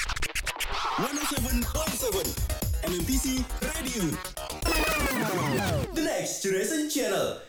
[0.00, 1.60] 107.7
[2.88, 4.02] MMTC Radio.
[5.92, 7.44] The Next Generation Channel.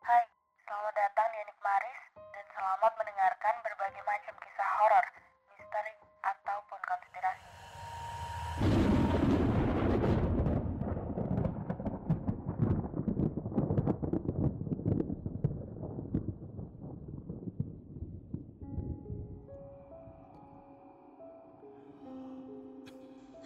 [0.00, 0.24] Hai,
[0.64, 5.04] selamat datang di Enik Maris dan selamat mendengarkan berbagai macam kisah horor,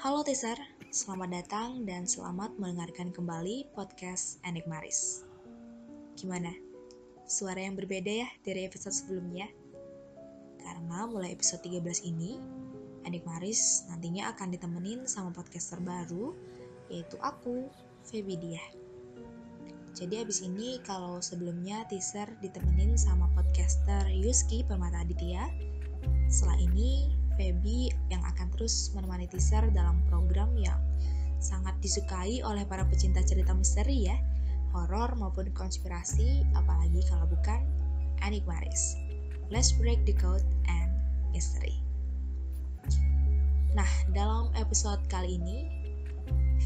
[0.07, 0.55] Halo teaser,
[0.95, 5.27] selamat datang dan selamat mendengarkan kembali podcast Enik Maris.
[6.15, 6.55] Gimana?
[7.27, 9.51] Suara yang berbeda ya dari episode sebelumnya?
[10.63, 12.39] Karena mulai episode 13 ini,
[13.03, 16.39] Enik Maris nantinya akan ditemenin sama podcaster baru,
[16.87, 17.67] yaitu aku,
[18.07, 18.63] Feby Dia.
[19.91, 25.51] Jadi abis ini kalau sebelumnya teaser ditemenin sama podcaster Yuski Permata Aditya,
[26.31, 30.81] setelah ini Feby yang akan terus menemani teaser dalam program yang
[31.39, 34.17] sangat disukai oleh para pecinta cerita misteri ya,
[34.73, 37.61] horor maupun konspirasi, apalagi kalau bukan
[38.25, 38.97] Enigmaris.
[39.53, 40.91] Let's break the code and
[41.31, 41.77] mystery.
[43.77, 45.69] Nah, dalam episode kali ini,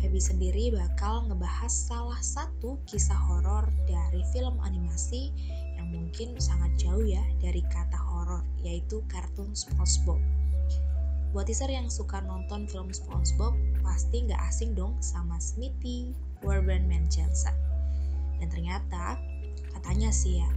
[0.00, 5.28] Feby sendiri bakal ngebahas salah satu kisah horor dari film animasi
[5.76, 10.22] yang mungkin sangat jauh ya dari kata horor, yaitu kartun SpongeBob.
[11.30, 13.54] Buat teaser yang suka nonton film SpongeBob,
[13.86, 16.10] pasti nggak asing dong sama Smithy
[16.42, 17.54] Warburton Johnson.
[18.42, 19.14] Dan ternyata,
[19.70, 20.50] katanya sih ya,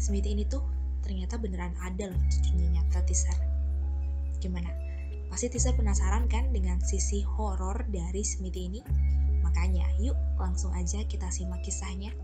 [0.00, 0.64] Smithy ini tuh
[1.04, 3.36] ternyata beneran ada loh di dunia nyata teaser.
[4.40, 4.72] Gimana?
[5.28, 8.80] Pasti teaser penasaran kan dengan sisi horor dari Smithy ini?
[9.44, 12.16] Makanya, yuk langsung aja kita simak kisahnya.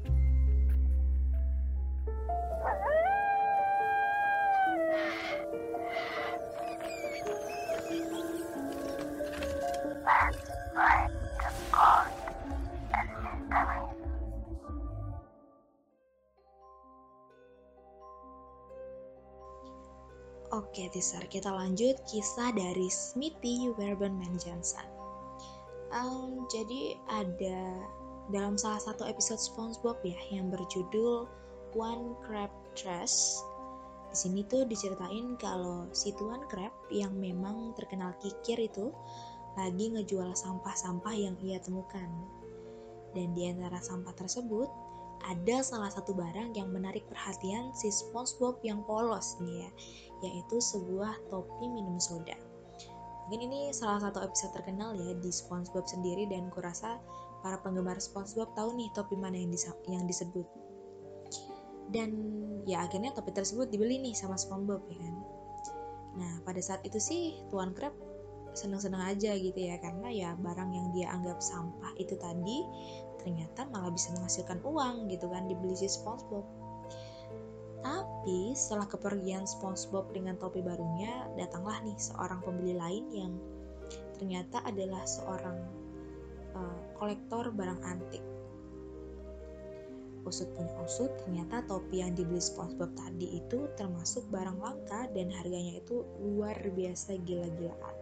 [20.70, 24.86] Oke, teaser kita lanjut kisah dari Smithy Warburton Johnson.
[25.90, 27.74] Um, jadi ada
[28.30, 31.26] dalam salah satu episode SpongeBob ya yang berjudul
[31.74, 33.42] One Crab Trash.
[34.14, 38.94] Di sini tuh diceritain kalau si Tuan Crab yang memang terkenal kikir itu
[39.58, 42.06] lagi ngejual sampah-sampah yang ia temukan.
[43.10, 44.70] Dan di antara sampah tersebut
[45.26, 49.70] ada salah satu barang yang menarik perhatian si SpongeBob yang polos nih ya,
[50.24, 52.36] yaitu sebuah topi minum soda.
[53.28, 56.98] Mungkin ini salah satu episode terkenal ya di SpongeBob sendiri dan kurasa
[57.44, 60.46] para penggemar SpongeBob tahu nih topi mana yang, disa- yang disebut.
[61.90, 62.10] Dan
[62.66, 65.14] ya akhirnya topi tersebut dibeli nih sama SpongeBob ya kan.
[66.18, 67.94] Nah pada saat itu sih Tuan Crab
[68.50, 72.66] seneng-seneng aja gitu ya karena ya barang yang dia anggap sampah itu tadi
[73.20, 76.44] ternyata malah bisa menghasilkan uang gitu kan dibeli si SpongeBob.
[77.80, 83.32] Tapi setelah kepergian SpongeBob dengan topi barunya, datanglah nih seorang pembeli lain yang
[84.20, 85.58] ternyata adalah seorang
[86.52, 88.24] uh, kolektor barang antik.
[90.28, 95.80] Usut punya usut, ternyata topi yang dibeli SpongeBob tadi itu termasuk barang langka dan harganya
[95.80, 97.96] itu luar biasa gila-gilaan.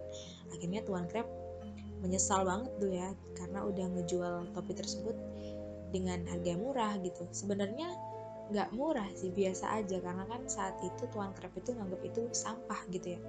[0.51, 1.31] Akhirnya Tuan Crab
[2.05, 5.17] menyesal banget tuh ya karena udah ngejual topi tersebut
[5.91, 7.27] dengan harga murah gitu.
[7.31, 7.89] Sebenarnya
[8.49, 12.81] nggak murah sih biasa aja karena kan saat itu Tuan Crab itu nganggap itu sampah
[12.93, 13.21] gitu ya.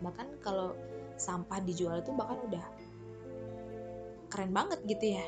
[0.00, 0.76] Bahkan kalau
[1.20, 2.66] sampah dijual itu bahkan udah
[4.30, 5.26] keren banget gitu ya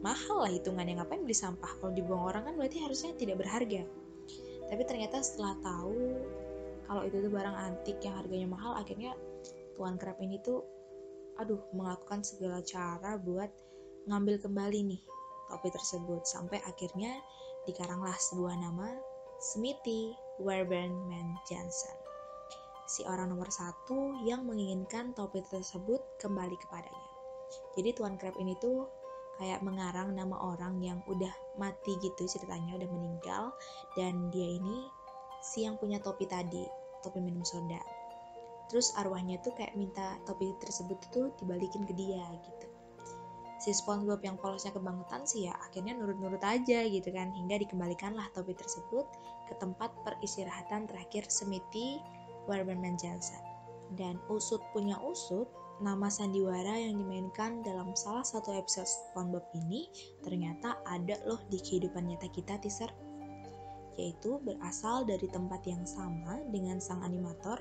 [0.00, 3.82] mahal lah hitungannya ngapain beli sampah kalau dibuang orang kan berarti harusnya tidak berharga
[4.70, 6.14] tapi ternyata setelah tahu
[6.86, 9.18] kalau itu tuh barang antik yang harganya mahal akhirnya
[9.74, 10.62] Tuan Crab ini tuh
[11.36, 13.48] aduh melakukan segala cara buat
[14.08, 15.02] ngambil kembali nih
[15.52, 16.24] topi tersebut.
[16.24, 17.16] Sampai akhirnya
[17.64, 18.94] dikaranglah sebuah nama
[19.38, 22.06] Smithy Warburton Man Johnson
[22.86, 27.06] si orang nomor satu yang menginginkan topi tersebut kembali kepadanya.
[27.74, 28.86] Jadi Tuan Crab ini tuh
[29.36, 33.44] kayak mengarang nama orang yang udah mati gitu ceritanya udah meninggal.
[33.98, 34.86] Dan dia ini
[35.42, 36.62] si yang punya topi tadi
[37.02, 37.78] topi minum soda
[38.66, 42.66] terus arwahnya tuh kayak minta topi tersebut tuh dibalikin ke dia gitu.
[43.56, 47.32] Si SpongeBob yang polosnya kebangetan sih ya akhirnya nurut-nurut aja gitu kan.
[47.32, 49.06] Hingga dikembalikanlah topi tersebut
[49.48, 51.98] ke tempat peristirahatan terakhir Smithy
[52.46, 53.42] Warburton Johnson
[53.94, 55.46] dan usut punya usut
[55.78, 59.86] nama sandiwara yang dimainkan dalam salah satu episode SpongeBob ini
[60.24, 62.88] ternyata ada loh di kehidupan nyata kita teaser.
[63.96, 67.56] Yaitu berasal dari tempat yang sama dengan sang animator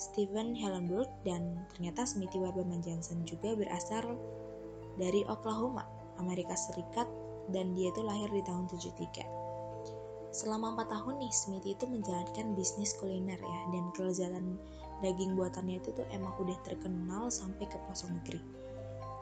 [0.00, 4.16] Steven Hillenburg dan ternyata Smithy Warberman Johnson juga berasal
[4.96, 5.84] dari Oklahoma,
[6.16, 7.04] Amerika Serikat
[7.52, 9.28] dan dia itu lahir di tahun 73.
[10.32, 14.56] Selama 4 tahun nih, Smithy itu menjalankan bisnis kuliner ya dan kelezatan
[15.04, 18.40] daging buatannya itu tuh emang udah terkenal sampai ke pelosok negeri.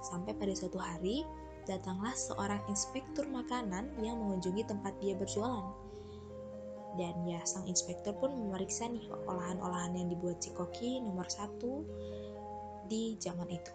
[0.07, 1.27] Sampai pada suatu hari,
[1.67, 5.88] datanglah seorang inspektur makanan yang mengunjungi tempat dia berjualan.
[6.97, 11.85] Dan ya, sang inspektur pun memeriksa nih olahan-olahan yang dibuat si Koki nomor satu
[12.89, 13.73] di zaman itu.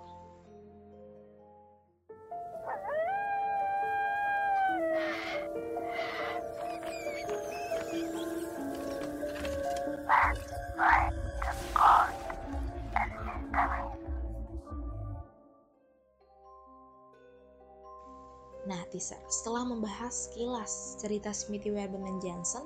[18.63, 22.63] Nah, teaser, setelah membahas sekilas cerita Smithy Werberman Johnson,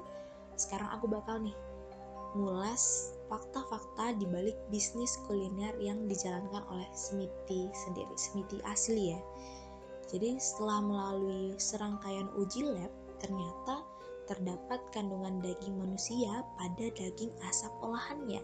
[0.57, 1.55] sekarang aku bakal nih
[2.35, 9.19] ngulas fakta-fakta di balik bisnis kuliner yang dijalankan oleh Smithy sendiri, Smithy asli ya.
[10.07, 13.83] Jadi setelah melalui serangkaian uji lab, ternyata
[14.27, 18.39] terdapat kandungan daging manusia pada daging asap olahannya.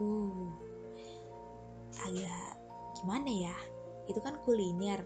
[0.00, 0.52] Uh,
[2.04, 2.56] agak
[3.00, 3.56] gimana ya?
[4.08, 5.04] Itu kan kuliner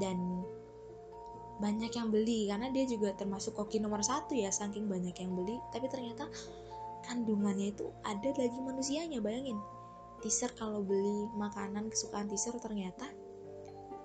[0.00, 0.44] dan
[1.62, 5.62] banyak yang beli karena dia juga termasuk koki nomor satu ya saking banyak yang beli.
[5.70, 6.26] Tapi ternyata
[7.06, 9.62] kandungannya itu ada daging manusianya bayangin.
[10.18, 13.06] Teaser kalau beli makanan kesukaan teaser ternyata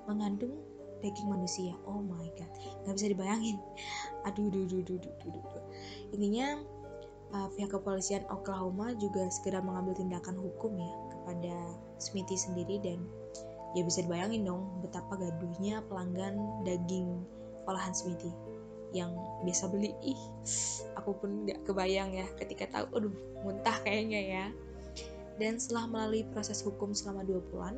[0.05, 0.61] mengandung
[1.01, 1.73] daging manusia.
[1.89, 2.49] Oh my god.
[2.85, 3.57] Nggak bisa dibayangin.
[4.29, 5.65] Aduh duh duh duh duh duh, duh.
[6.13, 6.61] intinya
[7.33, 11.55] uh, pihak kepolisian Oklahoma juga segera mengambil tindakan hukum ya kepada
[11.97, 13.01] Smithy sendiri dan
[13.75, 17.25] ya bisa dibayangin dong betapa gaduhnya pelanggan daging
[17.67, 18.31] olahan Smithy
[18.95, 19.11] yang
[19.43, 20.21] biasa beli ih
[20.95, 24.45] aku pun nggak kebayang ya ketika tahu aduh muntah kayaknya ya.
[25.37, 27.77] Dan setelah melalui proses hukum selama dua bulan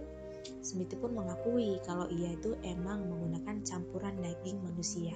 [0.64, 5.12] Smithy pun mengakui kalau ia itu emang menggunakan campuran daging manusia.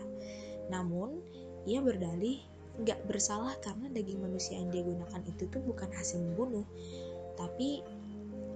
[0.67, 1.23] Namun
[1.63, 2.43] ia berdalih
[2.83, 6.67] nggak bersalah karena daging manusia yang dia gunakan itu tuh bukan hasil membunuh.
[7.39, 7.79] Tapi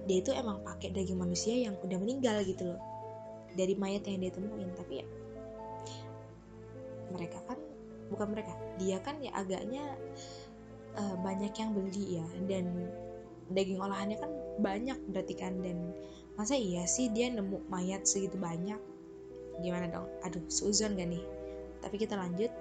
[0.04, 2.80] dia itu emang pakai daging manusia yang udah meninggal gitu loh.
[3.56, 4.68] Dari mayat yang dia temuin.
[4.76, 5.06] Tapi ya
[7.12, 7.58] mereka kan
[8.08, 9.84] bukan mereka dia kan ya agaknya
[10.96, 12.88] uh, banyak yang beli ya dan
[13.52, 15.92] daging olahannya kan banyak berarti kan dan
[16.36, 18.78] masa iya sih dia nemu mayat segitu banyak?
[19.58, 20.06] Gimana dong?
[20.22, 21.24] Aduh suzon gak nih?
[21.82, 22.52] Tapi kita lanjut.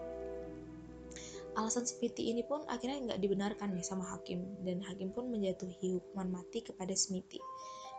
[1.58, 6.30] Alasan seperti ini pun akhirnya nggak dibenarkan nih sama hakim dan hakim pun menjatuhi hukuman
[6.30, 7.42] mati kepada Smithy.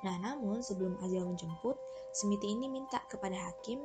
[0.06, 1.75] Nah namun sebelum ajal menjemput,
[2.15, 3.83] Smithy ini minta kepada hakim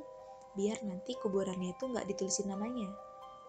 [0.54, 2.90] biar nanti kuburannya itu nggak ditulisin namanya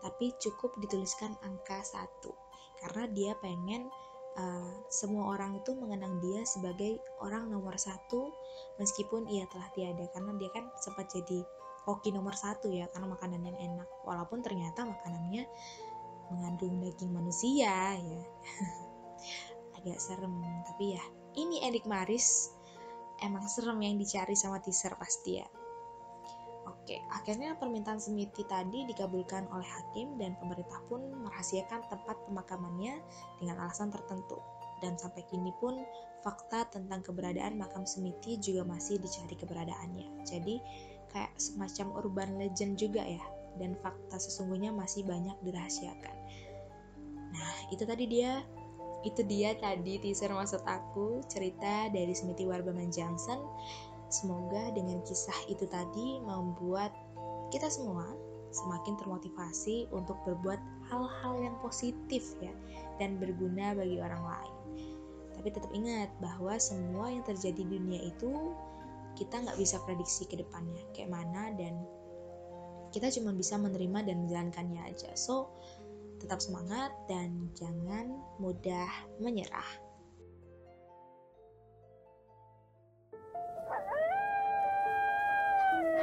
[0.04, 2.36] tapi cukup dituliskan angka satu.
[2.76, 3.88] Karena dia pengen
[4.36, 8.28] uh, semua orang itu mengenang dia sebagai orang nomor satu
[8.76, 10.04] meskipun ia telah tiada.
[10.12, 11.40] Karena dia kan sempat jadi
[11.88, 13.88] koki nomor satu ya karena makanan yang enak.
[14.04, 15.48] Walaupun ternyata makanannya
[16.28, 18.22] mengandung daging manusia ya.
[19.80, 20.36] Agak serem
[20.68, 21.04] tapi ya
[21.40, 22.52] ini Erik Maris.
[23.24, 25.48] Emang serem yang dicari sama teaser pasti ya
[26.84, 33.00] Oke, akhirnya permintaan Smithy tadi dikabulkan oleh hakim dan pemerintah pun merahasiakan tempat pemakamannya
[33.40, 34.36] dengan alasan tertentu.
[34.84, 35.80] Dan sampai kini pun
[36.20, 40.28] fakta tentang keberadaan makam Smithy juga masih dicari keberadaannya.
[40.28, 40.60] Jadi
[41.08, 43.24] kayak semacam urban legend juga ya.
[43.56, 46.16] Dan fakta sesungguhnya masih banyak dirahasiakan.
[47.32, 48.44] Nah, itu tadi dia
[49.08, 53.40] itu dia tadi teaser maksud aku cerita dari Smithy Warbaman Johnson
[54.14, 56.94] Semoga dengan kisah itu tadi membuat
[57.50, 58.06] kita semua
[58.54, 62.54] semakin termotivasi untuk berbuat hal-hal yang positif ya
[63.02, 64.54] dan berguna bagi orang lain.
[65.34, 68.54] Tapi tetap ingat bahwa semua yang terjadi di dunia itu
[69.18, 71.74] kita nggak bisa prediksi ke depannya kayak mana dan
[72.94, 75.10] kita cuma bisa menerima dan menjalankannya aja.
[75.18, 75.50] So,
[76.22, 78.86] tetap semangat dan jangan mudah
[79.18, 79.66] menyerah.
[85.94, 86.02] Dan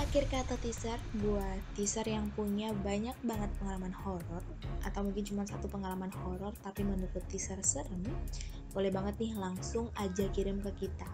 [0.00, 4.40] akhir kata teaser buat teaser yang punya banyak banget pengalaman horor
[4.80, 8.00] atau mungkin cuma satu pengalaman horor tapi menurut teaser serem,
[8.72, 11.12] boleh banget nih langsung aja kirim ke kita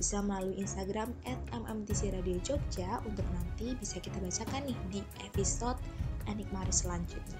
[0.00, 5.76] bisa melalui Instagram at mmtc radio Jogja untuk nanti bisa kita bacakan nih di episode
[6.24, 7.36] Anik Mari selanjutnya.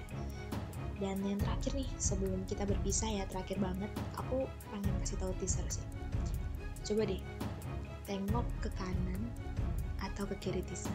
[1.01, 5.65] Dan yang terakhir nih sebelum kita berpisah ya terakhir banget aku pengen kasih tahu teaser
[5.73, 5.81] sih.
[6.85, 7.17] Coba deh
[8.05, 9.21] tengok ke kanan
[9.97, 10.93] atau ke kiri teaser.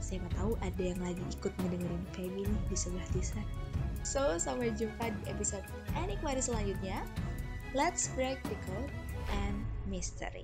[0.00, 3.44] Siapa tahu ada yang lagi ikut ngedengerin kayak gini di sebelah teaser.
[4.08, 5.68] So sampai jumpa di episode
[6.00, 7.04] Anik Mari selanjutnya.
[7.76, 8.88] Let's break the code
[9.36, 10.40] and misteri.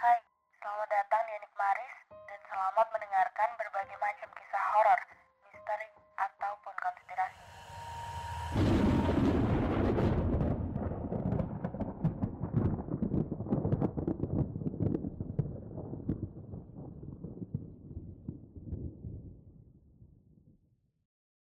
[0.00, 0.18] Hai,
[0.56, 5.00] selamat datang di Enik Maris dan selamat mendengarkan berbagai macam kisah horor,
[5.44, 7.55] misteri, ataupun konspirasi.